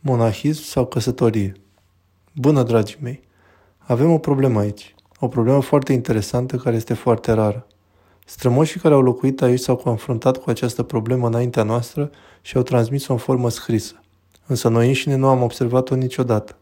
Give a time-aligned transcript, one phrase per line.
[0.00, 1.52] monahism sau căsătorie.
[2.34, 3.22] Bună, dragii mei!
[3.78, 4.94] Avem o problemă aici.
[5.18, 7.66] O problemă foarte interesantă care este foarte rară.
[8.24, 12.10] Strămoșii care au locuit aici s-au confruntat cu această problemă înaintea noastră
[12.40, 14.00] și au transmis-o în formă scrisă.
[14.46, 16.56] Însă noi înșine nu am observat-o niciodată.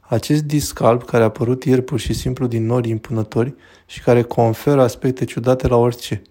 [0.00, 3.54] Acest disc alb care a apărut ieri pur și simplu din nori impunători
[3.86, 6.22] și care conferă aspecte ciudate la orice.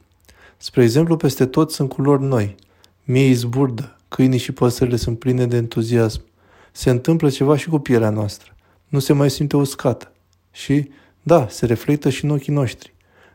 [0.57, 2.55] Spre exemplu, peste tot sunt culori noi.
[3.03, 6.21] Mie zburdă, câinii și păsările sunt pline de entuziasm.
[6.71, 8.55] Se întâmplă ceva și cu pielea noastră.
[8.87, 10.11] Nu se mai simte uscată.
[10.51, 10.89] Și,
[11.23, 12.93] da, se reflectă și în ochii noștri.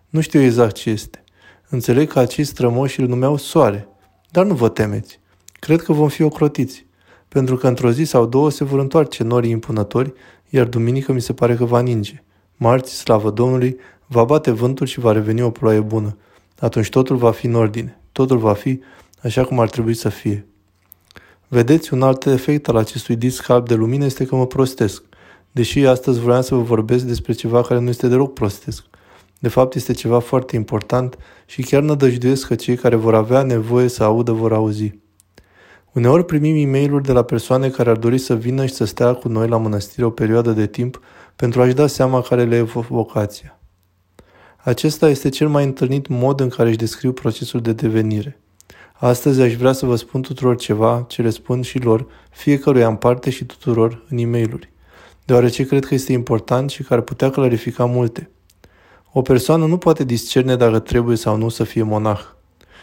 [0.08, 1.24] Nu știu exact ce este.
[1.68, 3.88] Înțeleg că acei strămoși îl numeau soare.
[4.30, 5.20] Dar nu vă temeți.
[5.52, 6.86] Cred că vom fi ocrotiți.
[7.28, 10.12] Pentru că într-o zi sau două se vor întoarce norii impunători,
[10.48, 12.22] iar duminică mi se pare că va ninge.
[12.56, 16.16] Marți, slavă Domnului, va bate vântul și va reveni o ploaie bună.
[16.58, 18.00] Atunci totul va fi în ordine.
[18.12, 18.80] Totul va fi
[19.22, 20.46] așa cum ar trebui să fie.
[21.50, 25.02] Vedeți, un alt efect al acestui disc alb de lumină este că mă prostesc.
[25.52, 28.84] Deși astăzi vreau să vă vorbesc despre ceva care nu este deloc prostesc.
[29.38, 33.88] De fapt, este ceva foarte important și chiar nădăjduiesc că cei care vor avea nevoie
[33.88, 34.98] să audă vor auzi.
[35.92, 39.14] Uneori primim e mail de la persoane care ar dori să vină și să stea
[39.14, 41.00] cu noi la mănăstire o perioadă de timp
[41.36, 43.60] pentru a-și da seama care le e vocația.
[44.56, 48.40] Acesta este cel mai întâlnit mod în care își descriu procesul de devenire.
[49.00, 52.96] Astăzi aș vrea să vă spun tuturor ceva ce le spun și lor, fiecăruia în
[52.96, 54.68] parte și tuturor în e mail
[55.28, 58.30] deoarece cred că este important și că ar putea clarifica multe.
[59.12, 62.20] O persoană nu poate discerne dacă trebuie sau nu să fie monah.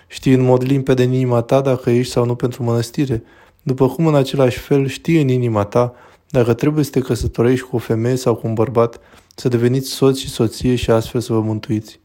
[0.07, 3.23] Știi în mod limpede în inima ta dacă ești sau nu pentru mănăstire,
[3.63, 5.93] după cum în același fel știi în inima ta
[6.29, 8.99] dacă trebuie să te căsătorești cu o femeie sau cu un bărbat,
[9.35, 11.99] să deveniți soț și soție și astfel să vă mântuiți.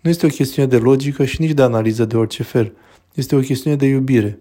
[0.00, 2.72] Nu este o chestiune de logică și nici de analiză de orice fel.
[3.16, 4.40] Este o chestiune de iubire.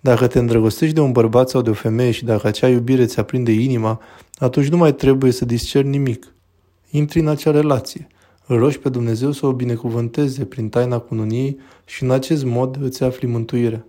[0.00, 3.18] Dacă te îndrăgostești de un bărbat sau de o femeie și dacă acea iubire ți
[3.18, 4.00] aprinde inima,
[4.38, 6.34] atunci nu mai trebuie să discerni nimic.
[6.90, 8.06] Intri în acea relație.
[8.46, 13.04] Îl rogi pe Dumnezeu să o binecuvânteze prin taina cununiei și în acest mod îți
[13.04, 13.86] afli mântuirea.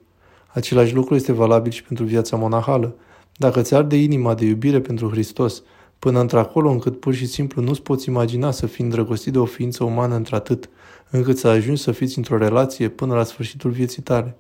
[0.48, 2.96] Același lucru este valabil și pentru viața monahală.
[3.38, 5.64] Dacă ți arde inima de iubire pentru Hristos,
[6.04, 9.84] până într-acolo încât pur și simplu nu-ți poți imagina să fii îndrăgostit de o ființă
[9.84, 10.70] umană într-atât,
[11.10, 14.38] încât să ajungi să fiți într-o relație până la sfârșitul vieții tale.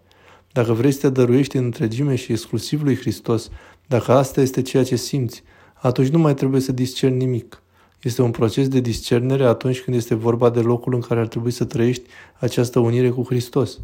[0.51, 3.49] Dacă vrei să te dăruiești în întregime și exclusiv lui Hristos,
[3.87, 5.43] dacă asta este ceea ce simți,
[5.73, 7.61] atunci nu mai trebuie să discerni nimic.
[8.01, 11.51] Este un proces de discernere atunci când este vorba de locul în care ar trebui
[11.51, 12.09] să trăiești
[12.39, 13.79] această unire cu Hristos.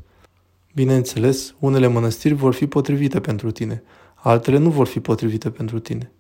[0.74, 3.84] Bineînțeles, unele mănăstiri vor fi potrivite pentru tine,
[4.16, 6.12] altele nu vor fi potrivite pentru tine.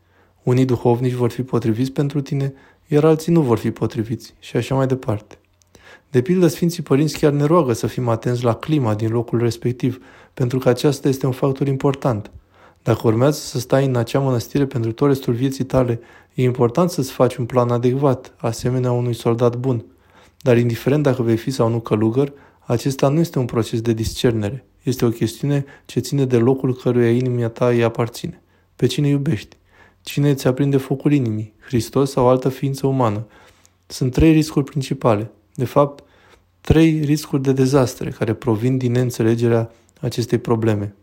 [0.44, 2.54] Unii duhovnici vor fi potriviți pentru tine,
[2.88, 5.38] iar alții nu vor fi potriviți și așa mai departe.
[6.10, 10.04] De pildă, Sfinții Părinți chiar ne roagă să fim atenți la clima din locul respectiv,
[10.34, 12.32] pentru că aceasta este un factor important.
[12.84, 16.00] Dacă urmează să stai în acea mănăstire pentru tot restul vieții tale,
[16.34, 19.86] e important să-ți faci un plan adecvat, asemenea unui soldat bun.
[20.42, 24.66] Dar indiferent dacă vei fi sau nu călugăr, acesta nu este un proces de discernere.
[24.84, 28.42] Este o chestiune ce ține de locul căruia inimia ta îi aparține.
[28.76, 29.58] Pe cine iubești?
[30.02, 31.54] Cine îți aprinde focul inimii?
[31.60, 33.26] Hristos sau altă ființă umană?
[33.88, 35.32] Sunt trei riscuri principale.
[35.56, 36.04] De fapt,
[36.62, 39.72] trei riscuri de dezastre care provin din neînțelegerea
[40.02, 40.96] acestei probleme.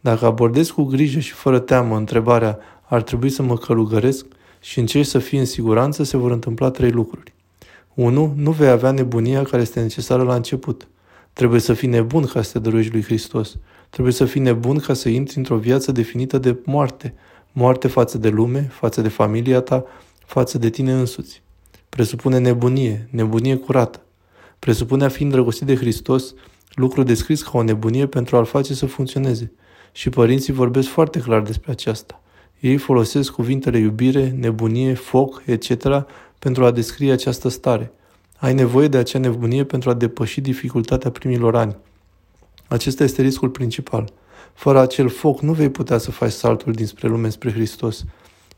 [0.00, 4.26] Dacă abordezi cu grijă și fără teamă întrebarea ar trebui să mă călugăresc
[4.60, 7.32] și încerci să fii în siguranță, se vor întâmpla trei lucruri.
[7.94, 8.32] 1.
[8.36, 10.88] Nu vei avea nebunia care este necesară la început.
[11.32, 13.56] Trebuie să fii nebun ca să te dăruiești lui Hristos.
[13.90, 17.14] Trebuie să fii nebun ca să intri într-o viață definită de moarte.
[17.56, 19.84] Moarte față de lume, față de familia ta,
[20.26, 21.42] față de tine însuți.
[21.88, 24.02] Presupune nebunie, nebunie curată.
[24.58, 26.34] Presupune a fi îndrăgostit de Hristos,
[26.74, 29.52] lucru descris ca o nebunie pentru a-l face să funcționeze.
[29.92, 32.22] Și părinții vorbesc foarte clar despre aceasta.
[32.60, 36.06] Ei folosesc cuvintele iubire, nebunie, foc, etc.
[36.38, 37.92] pentru a descrie această stare.
[38.36, 41.76] Ai nevoie de acea nebunie pentru a depăși dificultatea primilor ani.
[42.68, 44.12] Acesta este riscul principal.
[44.54, 48.04] Fără acel foc nu vei putea să faci saltul dinspre lume spre Hristos.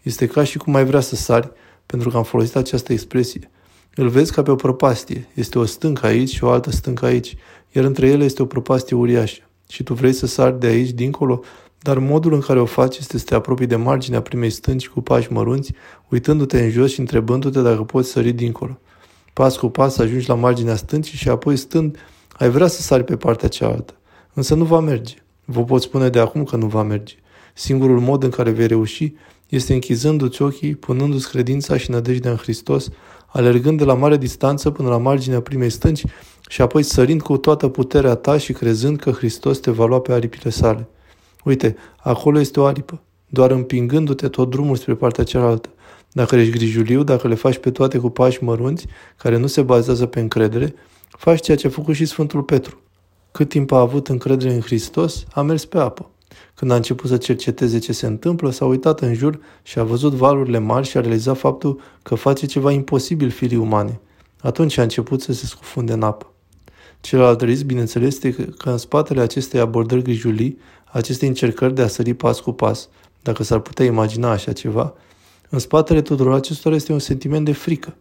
[0.02, 1.50] Este ca și cum ai vrea să sari,
[1.86, 3.50] pentru că am folosit această expresie.
[3.94, 5.28] Îl vezi ca pe o prăpastie.
[5.34, 7.36] Este o stâncă aici și o altă stâncă aici,
[7.72, 9.42] iar între ele este o prăpastie uriașă.
[9.68, 11.40] Și tu vrei să sari de aici dincolo,
[11.78, 15.00] dar modul în care o faci este să te apropii de marginea primei stânci cu
[15.00, 15.72] pași mărunți,
[16.08, 18.78] uitându-te în jos și întrebându-te dacă poți sări dincolo.
[19.32, 21.98] Pas cu pas ajungi la marginea stâncii și apoi stând,
[22.38, 23.94] ai vrea să sari pe partea cealaltă.
[24.32, 25.14] Însă nu va merge.
[25.48, 27.14] Vă pot spune de acum că nu va merge.
[27.54, 29.14] Singurul mod în care vei reuși
[29.48, 32.88] este închizându-ți ochii, punându-ți credința și nădejdea în Hristos,
[33.26, 36.04] alergând de la mare distanță până la marginea primei stânci
[36.48, 40.12] și apoi sărind cu toată puterea ta și crezând că Hristos te va lua pe
[40.12, 40.88] aripile sale.
[41.44, 43.00] Uite, acolo este o aripă.
[43.28, 45.68] doar împingându-te tot drumul spre partea cealaltă.
[46.12, 50.06] Dacă ești grijuliu, dacă le faci pe toate cu pași mărunți, care nu se bazează
[50.06, 50.74] pe încredere,
[51.08, 52.80] faci ceea ce a făcut și Sfântul Petru.
[53.36, 56.10] Cât timp a avut încredere în Hristos, a mers pe apă.
[56.54, 60.12] Când a început să cerceteze ce se întâmplă, s-a uitat în jur și a văzut
[60.12, 64.00] valurile mari și a realizat faptul că face ceva imposibil firii umane.
[64.40, 66.32] Atunci a început să se scufunde în apă.
[67.00, 72.14] Celălalt risc, bineînțeles, este că în spatele acestei abordări grijulii, acestei încercări de a sări
[72.14, 72.88] pas cu pas,
[73.22, 74.94] dacă s-ar putea imagina așa ceva,
[75.48, 77.96] în spatele tuturor acestor este un sentiment de frică.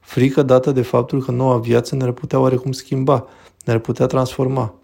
[0.00, 3.26] Frică dată de faptul că noua viață ne-ar putea oarecum schimba,
[3.64, 4.77] ne-ar putea transforma.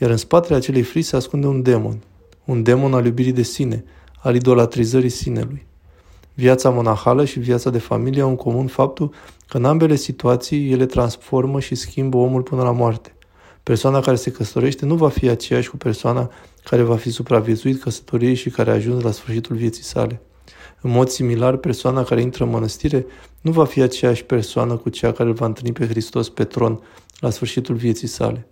[0.00, 2.02] Iar în spatele acelei frici se ascunde un demon,
[2.44, 3.84] un demon al iubirii de sine,
[4.22, 5.66] al idolatrizării sinelui.
[6.34, 9.12] Viața monahală și viața de familie au în comun faptul
[9.48, 13.12] că în ambele situații ele transformă și schimbă omul până la moarte.
[13.62, 16.30] Persoana care se căsătorește nu va fi aceeași cu persoana
[16.64, 20.20] care va fi supraviețuit căsătoriei și care a ajuns la sfârșitul vieții sale.
[20.80, 23.06] În mod similar, persoana care intră în mănăstire
[23.40, 26.80] nu va fi aceeași persoană cu cea care îl va întâlni pe Hristos pe tron
[27.20, 28.48] la sfârșitul vieții sale.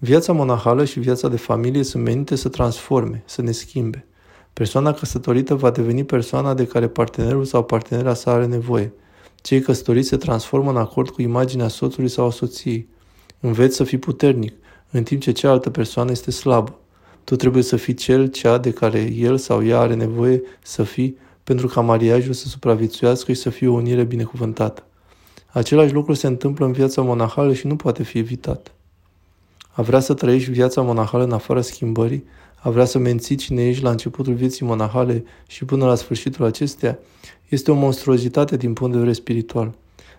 [0.00, 4.06] Viața monahală și viața de familie sunt menite să transforme, să ne schimbe.
[4.52, 8.92] Persoana căsătorită va deveni persoana de care partenerul sau partenera sa are nevoie.
[9.34, 12.88] Cei căsătoriți se transformă în acord cu imaginea soțului sau a soției.
[13.40, 14.54] Înveți să fii puternic,
[14.90, 16.78] în timp ce cealaltă persoană este slabă.
[17.24, 21.16] Tu trebuie să fii cel, cea de care el sau ea are nevoie să fii
[21.44, 24.86] pentru ca mariajul să supraviețuiască și să fie o unire binecuvântată.
[25.46, 28.72] Același lucru se întâmplă în viața monahală și nu poate fi evitat.
[29.78, 32.24] A vrea să trăiești viața monahală în afara schimbării,
[32.56, 36.98] a vrea să menții cine ești la începutul vieții monahale și până la sfârșitul acesteia,
[37.48, 39.74] este o monstruozitate din punct de vedere spiritual,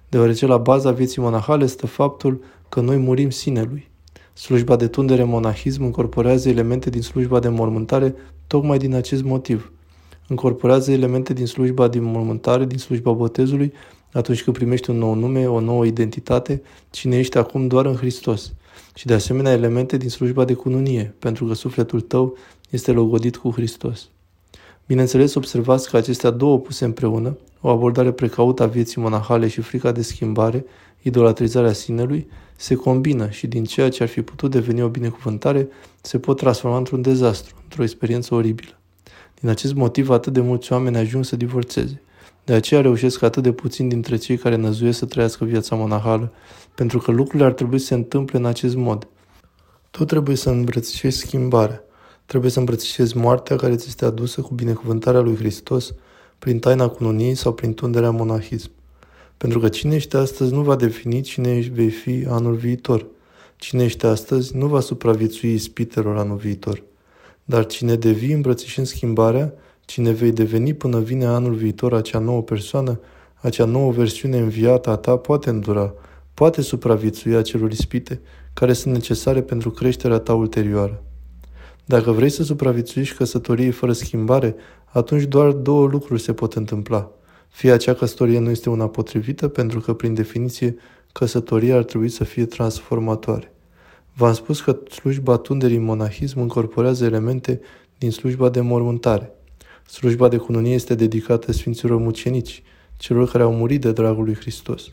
[0.10, 3.90] deoarece la baza vieții monahale stă faptul că noi murim sinelui.
[4.34, 8.16] Slujba de tundere monahism încorporează elemente din slujba de mormântare
[8.48, 9.72] tocmai din acest motiv.
[10.28, 13.74] Încorporează elemente din slujba de mormântare, din slujba botezului,
[14.12, 18.54] atunci când primești un nou nume, o nouă identitate, cine ești acum doar în Hristos.
[18.96, 22.38] Și de asemenea elemente din slujba de cununie, pentru că sufletul tău
[22.70, 24.10] este logodit cu Hristos.
[24.88, 29.92] Bineînțeles, observați că acestea două puse împreună, o abordare precaută a vieții monahale și frica
[29.92, 30.66] de schimbare,
[31.02, 35.68] idolatrizarea sinelui, se combină și din ceea ce ar fi putut deveni o binecuvântare,
[36.02, 38.80] se pot transforma într-un dezastru, într-o experiență oribilă.
[39.40, 42.02] Din acest motiv, atât de mulți oameni ajung să divorțeze.
[42.50, 46.32] De aceea reușesc atât de puțin dintre cei care năzuiesc să trăiască viața monahală,
[46.76, 49.08] pentru că lucrurile ar trebui să se întâmple în acest mod.
[49.92, 51.84] Tu trebuie să îmbrățișezi schimbarea.
[52.26, 55.94] Trebuie să îmbrățișezi moartea care ți este adusă cu binecuvântarea lui Hristos
[56.40, 58.72] prin taina cununiei sau prin tunderea monahism.
[59.38, 63.06] Pentru că cine ești astăzi nu va defini cine vei fi anul viitor.
[63.56, 66.84] Cine ești astăzi nu va supraviețui ispitelor anul viitor.
[67.44, 69.54] Dar cine devii îmbrățișând schimbarea,
[69.90, 73.00] cine vei deveni până vine anul viitor acea nouă persoană,
[73.36, 75.94] acea nouă versiune înviată a ta poate îndura,
[76.34, 78.22] poate supraviețui acelor ispite
[78.54, 81.04] care sunt necesare pentru creșterea ta ulterioară.
[81.86, 84.56] Dacă vrei să supraviețuiești căsătoriei fără schimbare,
[84.86, 87.12] atunci doar două lucruri se pot întâmpla.
[87.48, 90.76] Fie acea căsătorie nu este una potrivită, pentru că, prin definiție,
[91.12, 93.54] căsătoria ar trebui să fie transformatoare.
[94.14, 97.60] V-am spus că slujba tunderii monahism încorporează elemente
[97.98, 99.34] din slujba de mormântare.
[99.92, 102.64] Slujba de cununie este dedicată Sfinților Mucenici,
[102.98, 104.92] celor care au murit de dragul lui Hristos.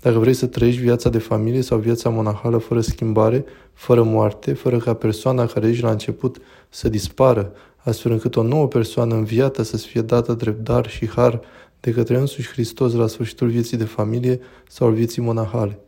[0.00, 4.78] Dacă vrei să trăiești viața de familie sau viața monahală fără schimbare, fără moarte, fără
[4.78, 6.38] ca persoana care ești la început
[6.68, 11.40] să dispară, astfel încât o nouă persoană înviată să-ți fie dată drept dar și har
[11.80, 15.78] de către însuși Hristos la sfârșitul vieții de familie sau vieții monahale.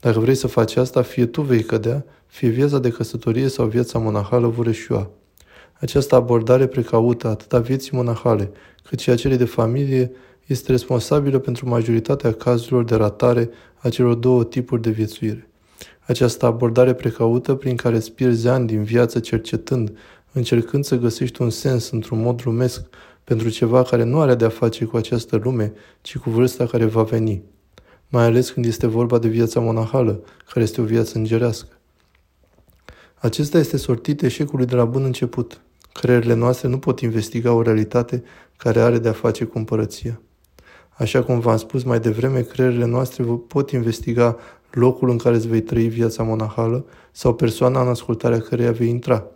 [0.00, 3.98] Dacă vrei să faci asta, fie tu vei cădea, fie viața de căsătorie sau viața
[3.98, 5.10] monahală vor eșua.
[5.80, 8.50] Această abordare precaută atât a vieții monahale,
[8.82, 10.12] cât și a celei de familie
[10.46, 15.50] este responsabilă pentru majoritatea cazurilor de ratare a celor două tipuri de viețuire.
[16.00, 19.96] Această abordare precaută prin care îți pierzi ani din viață cercetând,
[20.32, 22.82] încercând să găsești un sens într-un mod lumesc
[23.24, 27.02] pentru ceva care nu are de-a face cu această lume, ci cu vârsta care va
[27.02, 27.42] veni,
[28.08, 30.20] mai ales când este vorba de viața monahală,
[30.52, 31.72] care este o viață îngerească.
[33.14, 35.60] Acesta este sortit eșecului de la bun început.
[36.00, 38.22] Creierile noastre nu pot investiga o realitate
[38.56, 40.20] care are de-a face cu împărăția.
[40.88, 44.36] Așa cum v-am spus mai devreme, creierile noastre pot investiga
[44.70, 49.26] locul în care îți vei trăi viața monahală sau persoana în ascultarea căreia vei intra.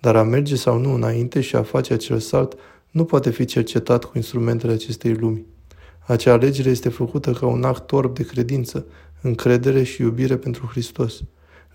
[0.00, 2.56] Dar a merge sau nu înainte și a face acel salt
[2.90, 5.46] nu poate fi cercetat cu instrumentele acestei lumi.
[6.06, 8.86] Acea alegere este făcută ca un act orb de credință,
[9.22, 11.22] încredere și iubire pentru Hristos.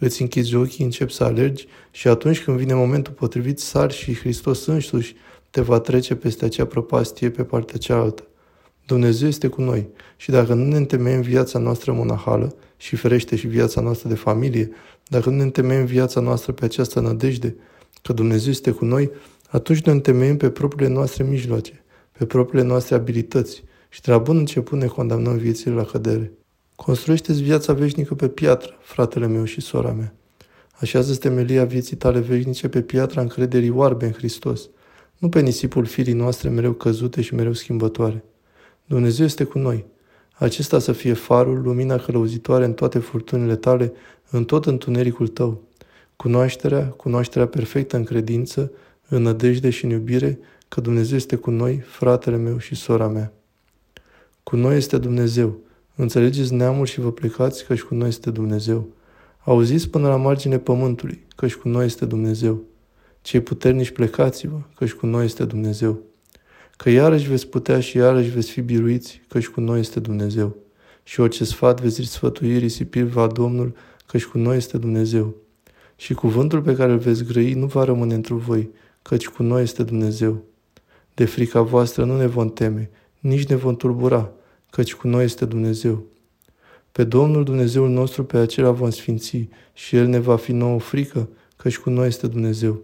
[0.06, 4.66] Îți închizi ochii, începi să alergi și atunci când vine momentul potrivit, sari și Hristos
[4.66, 5.16] însuși
[5.50, 8.28] te va trece peste acea prăpastie pe partea cealaltă.
[8.86, 13.48] Dumnezeu este cu noi și dacă nu ne întemeiem viața noastră monahală și ferește și
[13.48, 14.72] viața noastră de familie,
[15.08, 17.56] dacă nu ne întemeiem viața noastră pe această nădejde,
[18.02, 19.12] că Dumnezeu este cu noi,
[19.50, 24.38] atunci ne întemeiem pe propriile noastre mijloace, pe propriile noastre abilități și de la bun
[24.38, 26.32] început ne condamnăm viețile la cădere.
[26.86, 30.14] Construiește-ți viața veșnică pe piatră, fratele meu și sora mea.
[30.72, 34.70] Așează temelia vieții tale veșnice pe piatra încrederii oarbe în Hristos,
[35.18, 38.24] nu pe nisipul firii noastre mereu căzute și mereu schimbătoare.
[38.86, 39.86] Dumnezeu este cu noi.
[40.34, 43.94] Acesta să fie farul, lumina călăuzitoare în toate furtunile tale,
[44.30, 45.64] în tot întunericul tău.
[46.16, 48.72] Cunoașterea, cunoașterea perfectă în credință,
[49.08, 53.34] în nădejde și în iubire, că Dumnezeu este cu noi, fratele meu și sora mea.
[54.44, 55.70] Cu noi este Dumnezeu.
[56.02, 58.88] Înțelegeți neamul și vă plecați, căci cu noi este Dumnezeu.
[59.40, 62.62] Auziți până la margine pământului, căci cu noi este Dumnezeu.
[63.22, 66.00] Cei puternici plecați-vă, căci cu noi este Dumnezeu.
[66.78, 70.56] Că iarăși veți putea și iarăși veți fi biruiți, căci cu noi este Dumnezeu.
[71.04, 75.36] Și orice sfat veți sfătui risipir va Domnul, căci cu noi este Dumnezeu.
[75.96, 78.70] Și cuvântul pe care îl veți grăi nu va rămâne într voi,
[79.02, 80.44] căci cu noi este Dumnezeu.
[81.14, 82.90] De frica voastră nu ne vom teme,
[83.20, 84.32] nici ne vom tulbura,
[84.72, 86.04] căci cu noi este Dumnezeu.
[86.92, 91.30] Pe Domnul Dumnezeul nostru pe acela vom sfinți și El ne va fi nouă frică,
[91.56, 92.82] căci cu noi este Dumnezeu.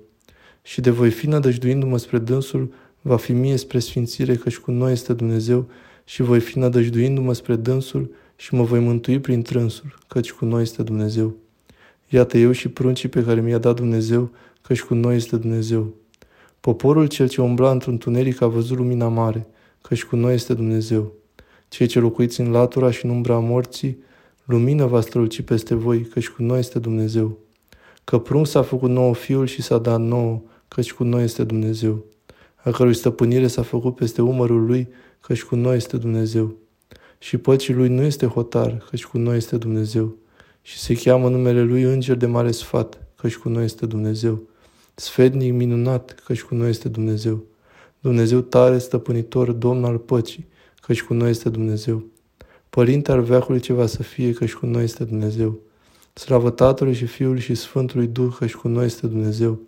[0.62, 4.92] Și de voi fi nădăjduindu-mă spre dânsul, va fi mie spre sfințire, căci cu noi
[4.92, 5.70] este Dumnezeu,
[6.06, 10.62] și voi fi nădăjduindu-mă spre dânsul și mă voi mântui prin trânsul, căci cu noi
[10.62, 11.36] este Dumnezeu.
[12.10, 15.94] Iată eu și pruncii pe care mi-a dat Dumnezeu, căci cu noi este Dumnezeu.
[16.60, 19.48] Poporul cel ce umbla într-un tuneric a văzut lumina mare,
[19.82, 21.14] căci cu noi este Dumnezeu.
[21.68, 24.04] Cei ce locuiți în latura și în umbra morții,
[24.46, 27.38] lumină va străluci peste voi, căci cu noi este Dumnezeu.
[28.04, 32.06] Că prunc s-a făcut nou fiul și s-a dat nouă, căci cu noi este Dumnezeu.
[32.56, 34.88] A cărui stăpânire s-a făcut peste umărul lui,
[35.22, 36.56] căci cu noi este Dumnezeu.
[37.20, 40.16] Și păcii lui nu este hotar, căci cu noi este Dumnezeu.
[40.62, 44.42] Și se cheamă numele lui Înger de mare sfat, căci cu noi este Dumnezeu.
[44.96, 47.44] Sfednic minunat, căci cu noi este Dumnezeu.
[48.00, 50.48] Dumnezeu tare, stăpânitor, Domn al păcii,
[50.88, 52.06] căci cu noi este Dumnezeu.
[52.70, 55.60] Părinte al veacului ce va să fie, căci cu noi este Dumnezeu.
[56.14, 59.60] Slavă Tatălui și Fiului și Sfântului Duh, căci cu noi este Dumnezeu.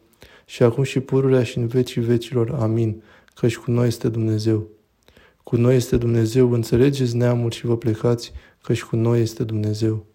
[0.45, 2.51] Și acum și pururea și în vecii vecilor.
[2.59, 3.03] Amin.
[3.35, 4.67] Căci cu noi este Dumnezeu.
[5.43, 8.31] Cu noi este Dumnezeu, înțelegeți neamul și vă plecați,
[8.63, 10.05] căci cu noi este Dumnezeu.